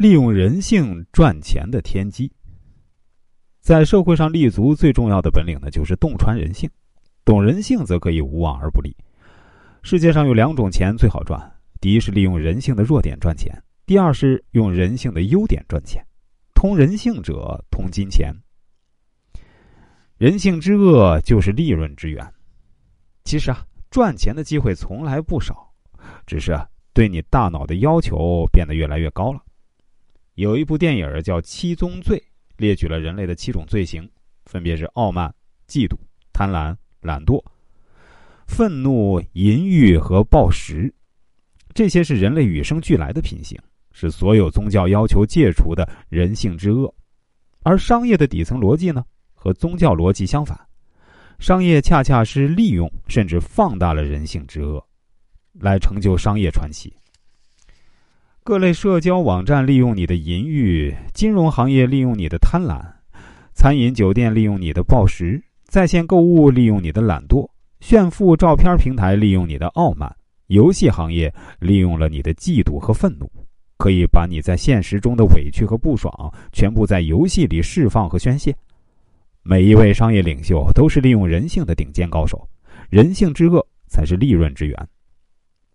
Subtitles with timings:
[0.00, 2.32] 利用人性赚钱的天机。
[3.60, 6.70] 在社会上立足最重要的本领呢，就是洞穿人性。
[7.22, 8.96] 懂人性，则可以无往而不利。
[9.82, 11.38] 世界上有两种钱最好赚：
[11.82, 13.52] 第一是利用人性的弱点赚钱；
[13.84, 16.02] 第二是用人性的优点赚钱。
[16.54, 18.34] 通人性者，通金钱。
[20.16, 22.26] 人性之恶，就是利润之源。
[23.24, 25.70] 其实啊，赚钱的机会从来不少，
[26.24, 29.42] 只是啊，对你大脑的要求变得越来越高了。
[30.40, 32.16] 有一部电影叫《七宗罪》，
[32.56, 34.08] 列举了人类的七种罪行，
[34.46, 35.30] 分别是傲慢、
[35.68, 35.94] 嫉妒、
[36.32, 37.44] 贪婪、懒惰、
[38.46, 40.90] 愤怒、淫欲和暴食。
[41.74, 43.60] 这些是人类与生俱来的品行，
[43.92, 46.90] 是所有宗教要求戒除的人性之恶。
[47.62, 49.04] 而商业的底层逻辑呢，
[49.34, 50.58] 和宗教逻辑相反，
[51.38, 54.82] 商业恰恰是利用甚至放大了人性之恶，
[55.52, 56.90] 来成就商业传奇。
[58.50, 62.82] 各类社交网站利用你的淫欲，金融行业利用你的贪婪，
[63.54, 67.48] 餐饮酒店利用你的暴食，在线购物利用你的懒惰，
[67.78, 70.12] 炫富照片平台利用你的傲慢，
[70.48, 73.30] 游戏行业利用了你的嫉妒和愤怒，
[73.76, 76.12] 可以把你在现实中的委屈和不爽
[76.50, 78.52] 全部在游戏里释放和宣泄。
[79.44, 82.48] 每一位商业领袖都是利用人性的顶尖高手，
[82.88, 84.88] 人性之恶才是利润之源。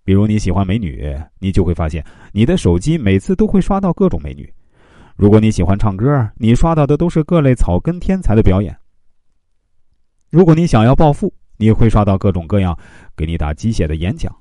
[0.05, 1.03] 比如你喜欢美女，
[1.39, 4.45] 你就会发现你的手机每次都会刷到各种美女；
[5.15, 8.71] 如果你喜欢唱歌，你刷到的都是各类草根天才的表演；
[10.29, 12.77] 如果你想要暴富，你会刷到各种各样
[13.17, 14.31] 给你打鸡血的演讲。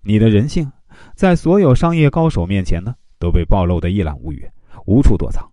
[0.00, 0.70] 你的人性
[1.14, 4.42] 在所有商业高手面前呢，都被暴露的一览无余，
[4.86, 5.46] 无处躲藏。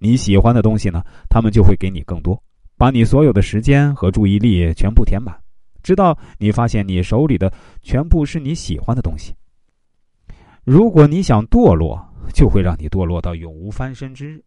[0.00, 2.42] 你喜欢的东西呢，他们就会给你更多，
[2.76, 5.38] 把你所有的时间和注意力全部填满。
[5.88, 7.50] 直到你发现你手里的
[7.80, 9.34] 全部是你喜欢的东西。
[10.62, 11.98] 如果你想堕落，
[12.34, 14.38] 就会让你堕落到永无翻身之日；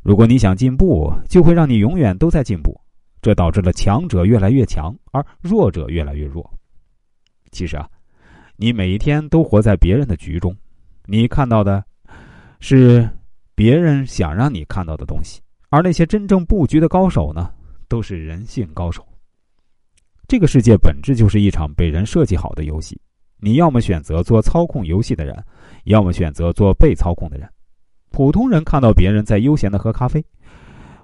[0.00, 2.80] 如果你想进步，就会让你永远都在进步。
[3.20, 6.48] 这导致了强者越来越强，而弱者越来越弱。
[7.50, 7.90] 其实啊，
[8.54, 10.56] 你每一天都活在别人的局中，
[11.06, 11.84] 你看到的
[12.60, 13.10] 是
[13.56, 17.50] 别人想让你看到的东西，而那些真正布局的高手呢，
[17.88, 19.04] 都是人性高手。
[20.28, 23.00] 这个世界本质就是一场被人设计好的游戏，
[23.40, 25.34] 你要么选择做操控游戏的人，
[25.84, 27.48] 要么选择做被操控的人。
[28.10, 30.22] 普通人看到别人在悠闲的喝咖啡，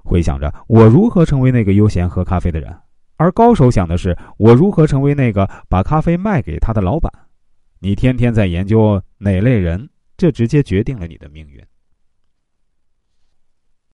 [0.03, 2.71] 会想着我如何成为那个悠闲喝咖啡的人；
[3.17, 7.11] 而高手想的是我如何成为那个把咖啡卖给他的老板。
[7.79, 11.65] 你天天在研究哪类人，这直接决定了你的命运。